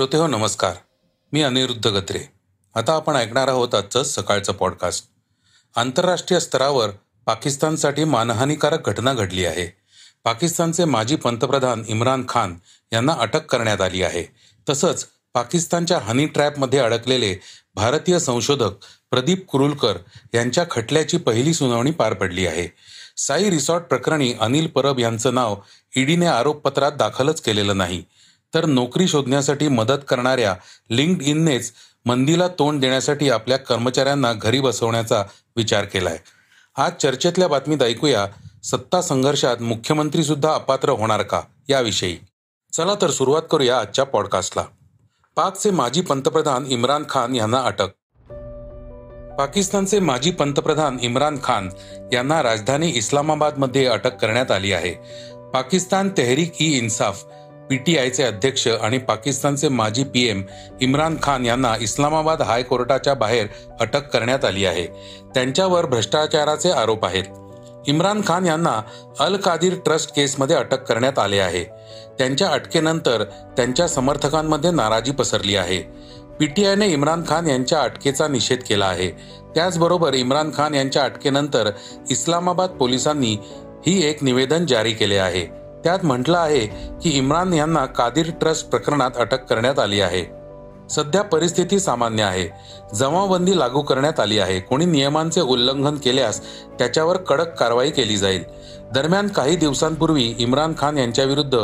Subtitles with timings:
[0.00, 0.74] श्रोते हो नमस्कार.
[1.32, 2.18] मी अनिरुद्ध गत्रे.
[2.74, 5.06] आता आपण ऐकणार आहोत आजचं सकाळचं पॉडकास्ट
[5.76, 6.90] आंतरराष्ट्रीय स्तरावर
[7.26, 9.76] पाकिस्तानसाठी मानहानीकारक घटना घडली आहे.
[10.24, 12.54] पाकिस्तानचे माजी पंतप्रधान इम्रान खान
[12.92, 14.24] यांना अटक करण्यात आली आहे.
[14.68, 17.36] तसंच पाकिस्तानच्या हनी ट्रॅपमध्ये अडकलेले
[17.74, 18.70] भारतीय संशोधक
[19.10, 19.98] प्रदीप कुरुलकर
[20.34, 22.68] यांच्या खटल्याची पहिली सुनावणी पार पडली आहे.
[23.16, 25.56] साई रिसॉर्ट प्रकरणी अनिल परब यांचं नाव
[25.96, 28.02] ईडीने आरोपपत्रात दाखलच केलेलं नाही.
[28.54, 30.56] तर नोकरी शोधण्यासाठी मदत करणाऱ्या
[30.90, 31.72] लिंक्ड इननेच
[32.04, 35.24] मंदीला तोंड देण्यासाठी आपल्या कर्मचाऱ्यांना घरी बसवण्याचा
[35.56, 36.18] विचार केलाय.
[36.76, 38.26] आज चर्चेतल्या बातमीत ऐकूया
[38.64, 41.40] सत्ता संघर्षात मुख्यमंत्री सुद्धा अपात्र होणार का?
[41.68, 42.16] याविषयी.
[42.72, 44.64] चला तर सुरुवात करूया आजच्या पॉडकास्टला.
[45.36, 47.88] पाकचे माजी पंतप्रधान इम्रान खान यांना अटक.
[49.38, 51.68] पाकिस्तानचे माजी पंतप्रधान इम्रान खान
[52.12, 54.94] यांना राजधानी इस्लामाबादमध्ये अटक करण्यात आली आहे.
[55.50, 57.24] पाकिस्तान तेहरीक ई इन्साफ
[57.70, 60.42] पीटीआयचे अध्यक्ष आणि पाकिस्तानचे माजी पीएम
[60.80, 63.46] इम्रान खान यांना इस्लामाबाद हायकोर्टाच्या बाहेर
[63.80, 64.86] अटक करण्यात आली आहे.
[65.34, 67.24] त्यांच्यावर भ्रष्टाचाराचे आरोप आहेत.
[67.86, 68.80] इम्रान खान यांना
[69.18, 71.64] अल कादिर ट्रस्ट केसमध्ये अटक करण्यात आले आहे.
[72.18, 73.22] त्यांच्या अटकेनंतर
[73.56, 75.78] त्यांच्या समर्थकांमध्ये नाराजी पसरली आहे.
[76.40, 79.10] पीटीआयने इम्रान खान यांच्या अटकेचा निषेध केला आहे.
[79.54, 81.70] त्याचबरोबर इम्रान खान यांच्या अटकेनंतर
[82.10, 83.36] इस्लामाबाद पोलिसांनी
[83.86, 85.59] ही एक निवेदन जारी केले आहे.
[85.84, 86.66] त्यात म्हटलं आहे
[87.02, 90.40] की इम्रान यांना कादिर ट्रस्ट प्रकरणात अटक करण्यात आली आहे.
[90.90, 92.48] सध्या परिस्थिती सामान्य आहे.
[92.94, 94.60] जमावबंदी लागू करण्यात आली आहे.
[94.60, 96.40] कोणी नियमांचे उल्लंघन केल्यास
[96.78, 98.44] त्याच्यावर कडक कारवाई केली जाईल.
[98.94, 101.58] दरम्यान काही दिवसांपूर्वी इम्रान खान यांच्या विरुद्ध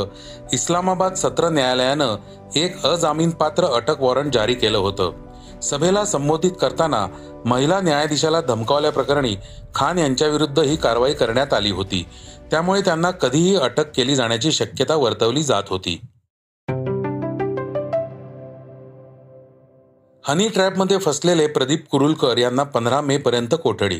[0.53, 2.17] इस्लामाबाद सत्र न्यायालयानं
[2.57, 5.26] एक अजामीनपात्र अटक वॉरंट जारी केलं होतं.
[5.63, 7.07] सभेला संबोधित करताना
[7.45, 9.37] महिला न्यायाधीशाला धमकावल्याप्रकरणी
[9.75, 12.09] खान यांच्या विरुद्ध ही कारवाई करण्यात आली होती.
[12.51, 16.01] त्यामुळे त्यांना कधीही अटक केली जाण्याची शक्यता वर्तवली जात होती.
[20.29, 23.99] हनी ट्रॅपमध्ये फसलेले प्रदीप कुरुलकर यांना पंधरा मे पर्यंत कोठडी.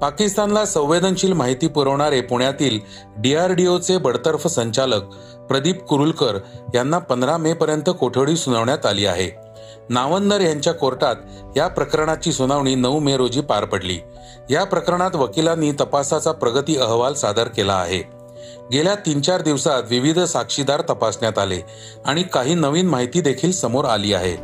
[0.00, 2.80] पाकिस्तानला संवेदनशील माहिती पुरवणारे पुण्यातील
[3.18, 5.02] डीआरडीओचे बडतर्फ संचालक
[5.48, 6.38] प्रदीप कुरुलकर
[6.74, 9.45] यांना पंधरा मे पर्यंत कोठडी सुनावण्यात आली आहे.
[9.88, 11.16] नावंदर यांच्या कोर्टात
[11.56, 13.98] या प्रकरणाची सुनावणी नऊ मे रोजी पार पडली.
[14.50, 17.98] या प्रकरणात वकिलांनी तपासाचा प्रगती अहवाल सादर केला आहे.
[18.72, 21.60] गेल्या तीन चार दिवसात विविध साक्षीदार तपासण्यात आले
[22.04, 24.36] आणि काही नवीन माहिती देखील समोर आली आहे.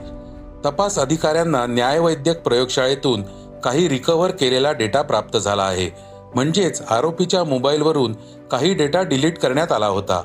[0.64, 3.22] तपास अधिकाऱ्यांना न्यायवैद्यक प्रयोगशाळेतून
[3.64, 6.11] काही रिकव्हर केलेला डेटा प्राप्त झाला आहे.
[6.34, 8.12] म्हणजेच आरोपीच्या मोबाईलवरून
[8.50, 10.22] काही डेटा डिलीट करण्यात आला होता.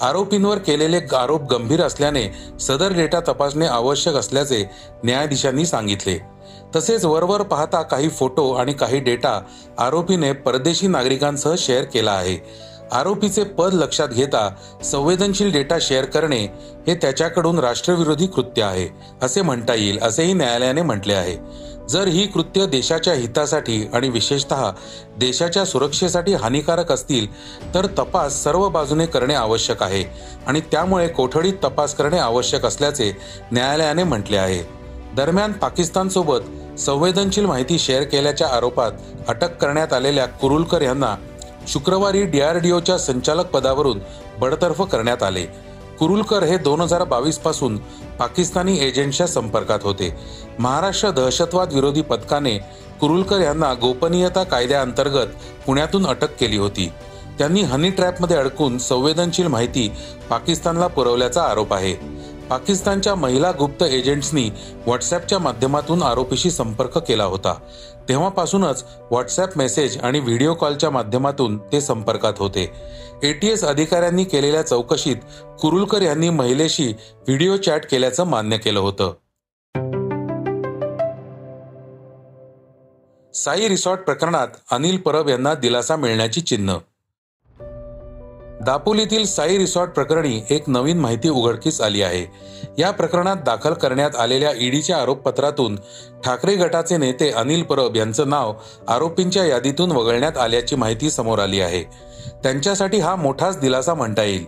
[0.00, 2.22] आरोपींवर केलेले आरोप गंभीर असल्याने
[2.60, 4.70] सदर डेटा तपासणे आवश्यक असल्याचे
[5.04, 6.18] न्यायाधीशांनी सांगितले.
[6.76, 9.40] तसेच वरवर पाहता काही फोटो आणि काही डेटा
[9.78, 12.69] आरोपीने परदेशी नागरिकांसह शेअर केला आहे.
[12.92, 14.48] आरोपीचे पद लक्षात घेता
[14.84, 16.40] संवेदनशील डेटा शेअर करणे
[16.86, 18.88] हे त्याच्याकडून राष्ट्रविरोधी कृत्य आहे
[19.22, 21.36] असे म्हणता येईल असेही न्यायालयाने म्हटले आहे.
[21.88, 24.70] जर ही कृत्य देशाच्या हितासाठी आणि विशेषतः
[25.18, 27.26] देशाच्या सुरक्षेसाठी हानिकारक असतील
[27.74, 30.04] तर तपास सर्व बाजूने करणे आवश्यक आहे
[30.46, 33.12] आणि त्यामुळे कोठडीत तपास करणे आवश्यक असल्याचे
[33.52, 34.62] न्यायालयाने म्हटले आहे.
[35.16, 38.92] दरम्यान पाकिस्तानसोबत संवेदनशील माहिती शेअर केल्याच्या आरोपात
[39.28, 41.14] अटक करण्यात आलेल्या कुरुलकर यांना
[41.68, 44.00] शुक्रवारी डीआरडीओच्या संचालक पदावरून
[44.38, 45.44] बडतर्फ करण्यात आले.
[45.98, 47.76] कुरुलकर हे दोन हजार बावीसपासून
[48.18, 50.16] पाकिस्तानी एजंटच्या संपर्कात होते.
[50.58, 52.58] महाराष्ट्र दहशतवाद विरोधी पथकाने
[53.00, 55.26] कुरुलकर यांना गोपनीयता कायद्याअंतर्गत
[55.66, 56.92] पुण्यातून अटक केली होती.
[57.38, 59.92] त्यांनी हनी ट्रॅपमध्ये अडकून संवेदनशील माहिती
[60.30, 61.94] पाकिस्तानला पुरवल्याचा आरोप आहे.
[62.50, 64.50] पाकिस्तानच्या महिला गुप्त एजंट्सनी
[64.86, 67.54] व्हॉट्सअपच्या माध्यमातून आरोपीशी संपर्क केला होता.
[68.10, 72.72] तेव्हापासूनच व्हॉट्सअप मेसेज आणि व्हिडिओ कॉलच्या माध्यमातून ते संपर्कात होते.
[73.22, 75.16] एटीएस अधिकाऱ्यांनी केलेल्या चौकशीत
[75.60, 79.12] कुरुलकर यांनी महिलेशी व्हिडिओ चॅट केल्याचं मान्य केलं होतं.
[83.34, 86.76] साई रिसॉर्ट प्रकरणात अनिल परब यांना दिलासा मिळण्याची चिन्ह
[88.60, 92.24] दापोलीतील साई रिसॉर्ट प्रकरणी एक नवीन माहिती उघडकीस आली आहे.
[92.78, 95.76] या प्रकरणात दाखल करण्यात आलेल्या ईडीच्या आरोपपत्रातून
[96.24, 98.52] ठाकरे गटाचे नेते अनिल परब यांचं नाव
[98.88, 101.82] आरोपींच्या यादीतून वगळण्यात आल्याची माहिती समोर आली आहे.
[102.42, 104.44] त्यांच्यासाठी हा मोठाच दिलासा म्हणता येईल.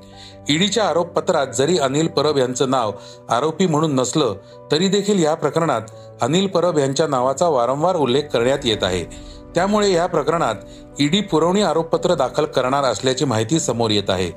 [0.48, 2.92] ईडीच्या आरोपपत्रात जरी अनिल परब यांचं नाव
[3.30, 4.34] आरोपी म्हणून नसलं
[4.72, 5.82] तरी देखील या प्रकरणात
[6.20, 9.04] अनिल परब यांच्या नावाचा वारंवार उल्लेख करण्यात येत आहे.
[9.54, 10.54] त्यामुळे या प्रकरणात
[11.00, 14.30] ईडी पुरवणी आरोपपत्र दाखल करणार असल्याची माहिती समोर येत आहे.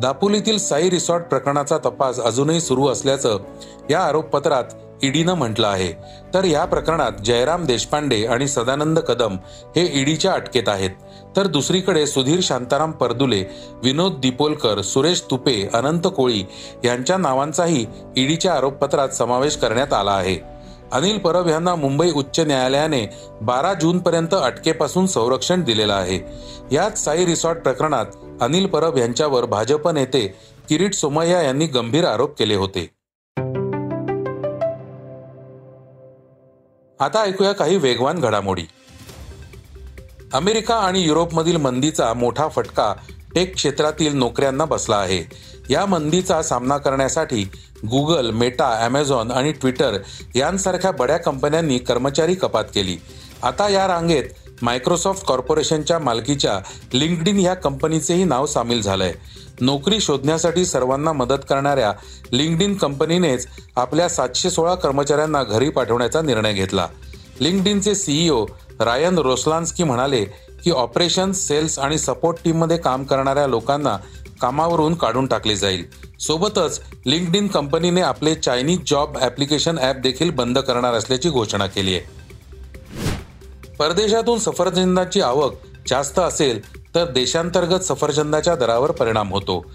[0.00, 3.38] दापोलीतील साई रिसॉर्ट प्रकरणाचा तपास अजूनही सुरू असल्याचं
[3.90, 4.64] या आरोपपत्रात
[5.02, 5.92] ईडीनं म्हटलं आहे.
[6.34, 9.36] तर या प्रकरणात जयराम देशपांडे आणि सदानंद कदम
[9.76, 10.90] हे ईडीच्या अटकेत आहेत.
[11.36, 13.44] तर दुसरीकडे सुधीर शांताराम परदुले
[13.82, 16.44] विनोद दिपोलकर सुरेश तुपे अनंत कोळी
[16.84, 17.86] यांच्या नावांचाही
[18.16, 20.51] ईडीच्या आरोपपत्रात समावेश करण्यात आला आहे.
[20.92, 23.06] अनिल परब यांना मुंबई उच्च न्यायालयाने
[23.42, 26.20] बारा जून पर्यंत अटकेपासून संरक्षण दिलेलं आहे.
[26.72, 28.06] याच साई रिसॉर्ट प्रकरणात
[28.40, 30.34] अनिल परब यांच्यावर भाजप नेते
[30.68, 32.90] किरीट सोमय्या यांनी गंभीर आरोप केले होते.
[37.00, 38.62] आता ऐकूया काही वेगवान घडामोडी.
[40.34, 42.94] अमेरिका आणि युरोपमधील मंदीचा मोठा फटका
[43.34, 45.52] टेक क्षेत्रातील नोकऱ्यांना बसला आहे.
[45.70, 47.42] या मंदीचा सामना करण्यासाठी
[47.90, 49.98] गुगल मेटा ॲमेझॉन आणि ट्विटर
[50.34, 52.96] यांसारख्या बड्या कंपन्यांनी कर्मचारी कपात केली.
[53.42, 54.24] आता या रांगेत
[54.62, 56.58] मायक्रोसॉफ्ट कॉर्पोरेशनच्या मालकीच्या
[56.92, 59.12] लिंकडिन या कंपनीचेही नाव सामील झालंय.
[59.60, 61.92] नोकरी शोधण्यासाठी सर्वांना मदत करणाऱ्या
[62.32, 63.46] लिंकडिन कंपनीनेच
[63.76, 66.86] आपल्या सातशे सोळा कर्मचाऱ्यांना घरी पाठवण्याचा निर्णय घेतला.
[67.40, 68.46] लिंकडिनचे सीईओ
[68.80, 70.24] रायन रोसलान्स्की म्हणाले
[70.64, 73.96] की ऑपरेशन सेल्स आणि सपोर्ट टीममध्ये काम करणाऱ्या लोकांना
[74.40, 75.84] कामावरून काढून टाकले जाईल.
[76.20, 82.22] सोबतच लिंकड कंपनीने आपले चायनीज जॉब ऍप्लिकेशन ऍप देखील बंद करणार असल्याची घोषणा केली आहे.
[83.78, 85.54] परदेशातून सफरचंदाची आवक
[85.86, 86.60] जास्त असेल
[86.94, 89.66] तर देशांतर्गत सफरचंदाच्या दरावर परिणाम होतो.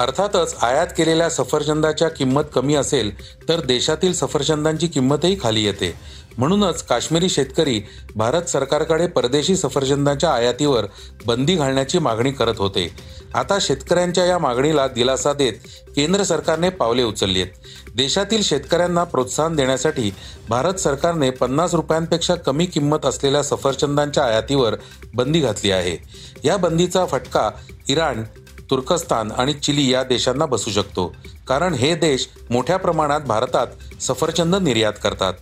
[0.00, 3.10] अर्थातच आयात केलेल्या सफरचंदाच्या किंमत कमी असेल
[3.48, 5.92] तर देशातील सफरचंदांची किंमतही खाली येते.
[6.38, 7.80] म्हणूनच काश्मीरी शेतकरी
[8.16, 10.84] भारत सरकारकडे परदेशी सफरचंदाच्या आयातीवर
[11.26, 12.88] बंदी घालण्याची मागणी करत होते.
[13.34, 15.52] आता शेतकऱ्यांच्या या मागणीला दिलासा देत
[15.96, 20.10] केंद्र सरकारने पावले उचलली आहेत देशातील शेतकऱ्यांना प्रोत्साहन देण्यासाठी
[20.48, 24.74] भारत सरकारने पन्नास रुपयांपेक्षा कमी किंमत असलेल्या सफरचंदांच्या आयातीवर
[25.14, 25.96] बंदी घातली आहे.
[26.44, 27.50] या बंदीचा फटका
[27.88, 28.22] इराण
[28.70, 31.14] तुर्कस्तान आणि चिली या देशांना बसू शकतो.
[31.48, 33.66] कारण हे देश मोठ्या प्रमाणात भारतात
[34.02, 35.34] सफरचंद निर्यात करतात.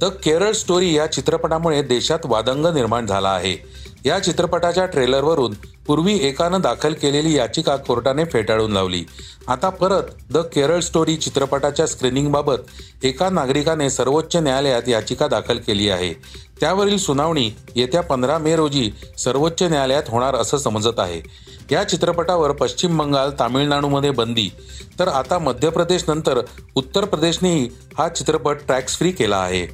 [0.00, 3.56] द केरळ स्टोरी या चित्रपटामुळे देशात वादंग निर्माण झाला आहे.
[4.04, 5.54] या चित्रपटाच्या ट्रेलरवरून
[5.86, 9.04] पूर्वी एकानं दाखल केलेली याचिका कोर्टाने फेटाळून लावली.
[9.48, 12.56] आता परत द केरळ स्टोरी चित्रपटाच्या स्क्रीनिंगबाबत
[13.02, 16.12] एका नागरिकाने सर्वोच्च न्यायालयात याचिका दाखल केली आहे.
[16.60, 21.20] त्यावरील सुनावणी येत्या पंधरा मे रोजी सर्वोच्च न्यायालयात होणार असं समजत आहे.
[21.70, 24.50] या चित्रपटावर पश्चिम बंगाल तामिळनाडूमध्ये बंदी.
[24.98, 26.40] तर आता मध्य प्रदेश नंतर
[26.74, 27.68] उत्तर प्रदेशनेही
[27.98, 29.66] हा चित्रपट टॅक्स फ्री केला आहे.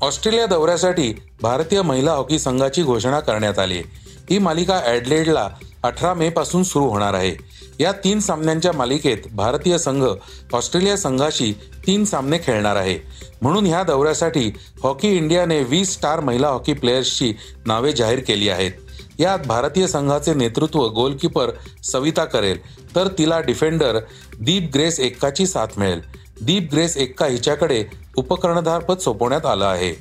[0.00, 3.74] ऑस्ट्रेलिया दौऱ्यासाठी भारतीय महिला हॉकी संघाची घोषणा करण्यात आली.
[3.74, 5.48] आहे ही मालिका ॲडलेडला
[5.82, 7.34] अठरा मे पासून सुरू होणार आहे.
[7.80, 10.04] या तीन सामन्यांच्या मालिकेत भारतीय संघ
[10.52, 11.52] ऑस्ट्रेलिया संघाशी
[11.86, 12.98] तीन सामने खेळणार आहे.
[13.42, 14.50] म्हणून ह्या दौऱ्यासाठी
[14.82, 17.32] हॉकी इंडियाने वीस स्टार महिला हॉकी प्लेयर्सची
[17.66, 18.72] नावे जाहीर केली आहेत.
[19.18, 21.50] यात भारतीय संघाचे नेतृत्व गोलकीपर
[21.84, 22.58] सविता करेल
[22.94, 23.98] तर तिला डिफेंडर
[24.40, 26.00] दीप ग्रेस एक्काची साथ मिळेल.
[26.42, 27.84] दीप ग्रेस एक्का हिच्याकडे
[28.16, 29.94] उपकर्णधारपद सोपवण्यात आलं आहे.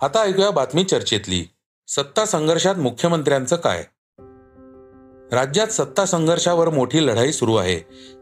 [0.00, 1.44] आता ऐकूया बातमी चर्चेतली.
[1.96, 3.84] सत्ता संघर्षात मुख्यमंत्र्यांचं काय?
[5.32, 7.76] राज्यात सत्ता संघर्षावर मोठी लढाई सुरू आहे.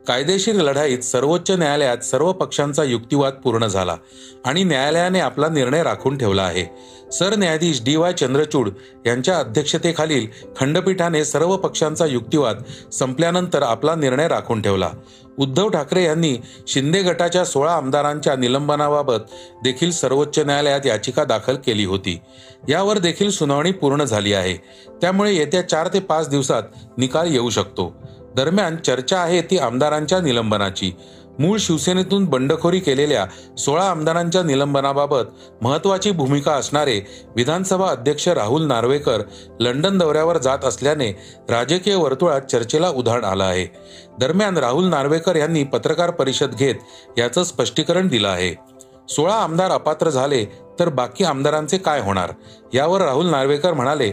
[0.08, 3.96] कायदेशीर लढाईत सर्वोच्च न्यायालयात सर्व पक्षांचा युक्तिवाद पूर्ण झाला
[4.44, 6.66] आणि न्यायालयाने आपला निर्णय राखून ठेवला आहे.
[7.12, 8.70] सरन्यायाधीश डी वाय चंद्रचूड
[9.06, 14.90] यांच्या अध्यक्षतेखालील खंडपीठाने सर्व पक्षांचा युक्तिवाद संपल्यानंतर आपला निर्णय राखून ठेवला.
[15.38, 19.18] उद्धव ठाकरे यांनी शिंदे गटाच्या सोळा आमदारांच्या निलंबनाबाबत
[19.62, 22.20] देखील सर्वोच्च न्यायालयात याचिका दाखल केली होती.
[22.68, 24.54] यावर देखील सुनावणी पूर्ण झाली आहे.
[25.00, 26.62] त्यामुळे येत्या चार ते पाच दिवसात
[26.96, 27.94] निकाल येऊ शकतो.
[28.36, 30.92] दरम्यान चर्चा आहे ती आमदारांच्या निलंबनाची.
[31.38, 33.26] मूळ शिवसेनेतून बंडखोरी केलेल्या
[33.58, 35.24] सोळा आमदारांच्या निलंबनाबाबत
[35.62, 37.00] महत्वाची भूमिका असणारे
[37.36, 39.22] विधानसभा अध्यक्ष राहुल नार्वेकर
[39.60, 41.10] लंडन दौऱ्यावर जात असल्याने
[41.48, 43.66] राजकीय वर्तुळात चर्चेला उधाण आलं आहे.
[44.20, 46.74] दरम्यान राहुल नार्वेकर यांनी पत्रकार परिषद घेत
[47.18, 48.54] याचं स्पष्टीकरण दिलं आहे.
[49.08, 50.44] सोळा आमदार अपात्र झाले
[50.80, 52.32] तर बाकी आमदारांचे काय होणार?
[52.74, 54.12] यावर राहुल नार्वेकर म्हणाले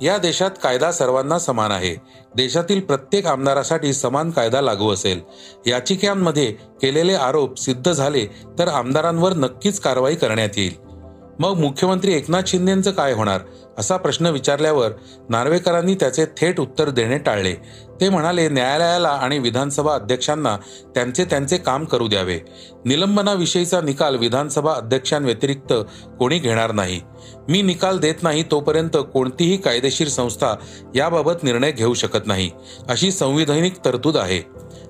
[0.00, 1.94] या देशात कायदा सर्वांना समान आहे.
[2.34, 5.20] देशातील प्रत्येक आमदारासाठी समान कायदा लागू असेल.
[5.66, 8.26] याचिकांमध्ये केलेले आरोप सिद्ध झाले
[8.58, 10.92] तर आमदारांवर नक्कीच कारवाई करण्यात येईल.
[11.38, 13.40] मग मुख्यमंत्री एकनाथ शिंदेचं काय होणार?
[13.78, 14.90] असा प्रश्न विचारल्यावर
[15.28, 17.54] नार्वेकरांनी त्याचे थेट उत्तर देणे टाळले.
[18.00, 20.56] ते म्हणाले न्यायालयाला आणि विधानसभा अध्यक्षांना
[20.94, 22.40] त्यांचे त्यांचे काम करू द्यावे.
[22.84, 25.72] निलंबनाविषयीचा निकाल विधानसभा अध्यक्षांव्यतिरिक्त
[26.18, 27.00] कोणी घेणार नाही.
[27.48, 30.54] मी निकाल देत नाही तोपर्यंत कोणतीही कायदेशीर संस्था
[30.94, 32.50] याबाबत निर्णय घेऊ शकत नाही.
[32.88, 34.42] अशी संविधानिक तरतूद आहे.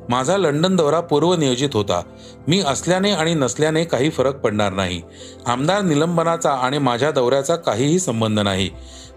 [0.09, 2.03] माझा लंडन दौरा पूर्वनियोजित होता.
[2.49, 5.03] मी असल्याने आणि नसल्याने काही फरक पडणार नाही.
[5.47, 8.71] आमदार निलंबनाचा आणि माझ्या दौऱ्याचा काहीही संबंध नाही.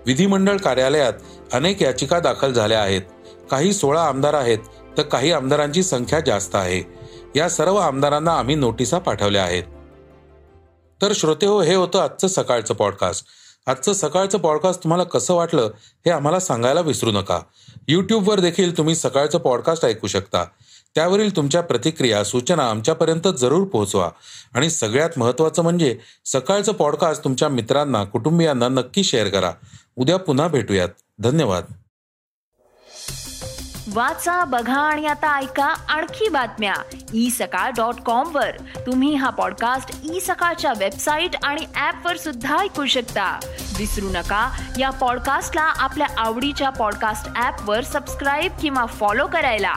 [0.05, 1.13] विधिमंडळ कार्यालयात
[1.53, 3.01] अनेक याचिका दाखल झाल्या आहेत.
[3.51, 4.57] काही सोळा आमदार आहेत
[4.97, 6.83] तर काही आमदारांची संख्या जास्त आहे.
[7.35, 9.63] या सर्व आमदारांना आम्ही नोटिसा पाठवल्या आहेत.
[11.01, 13.25] तर श्रोते हो हे होतं आजचं सकाळचं पॉडकास्ट
[13.67, 15.61] आजचं सकाळचं पॉडकास्ट तुम्हाला कसं वाटलं
[16.05, 17.39] हे आम्हाला सांगायला विसरू नका.
[17.87, 20.45] यूट्यूबवर देखील तुम्ही सकाळचं पॉडकास्ट ऐकू शकता.
[20.95, 24.09] त्यावरील तुमच्या प्रतिक्रिया सूचना आमच्यापर्यंत जरूर पोहोचवा.
[24.53, 29.51] आणि सगळ्यात महत्त्वाचं म्हणजे सकाळचं पॉडकास्ट तुमच्या मित्रांना कुटुंबियांना नक्की शेअर करा.
[29.95, 30.89] उद्या पुन्हा भेटूयात.
[31.19, 31.63] धन्यवाद.
[33.93, 36.73] वाचा बघा आणि आता ऐका आणखी बातम्या.
[37.13, 38.51] ई सकाळ डॉट कॉम वर.
[38.85, 43.39] तुम्ही हा पॉडकास्ट ई सकाळच्या वेबसाईट आणि ऍप वर सुद्धा ऐकू शकता.
[43.77, 49.73] विसरू नका या पॉडकास्टला आपल्या आवडीच्या पॉडकास्ट ऍप वर सबस्क्राईब किंवा फॉलो करायला.